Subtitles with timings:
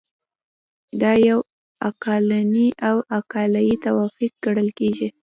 [1.01, 1.39] دا یو
[1.87, 5.07] عقلاني او عقلایي توافق ګڼل کیږي.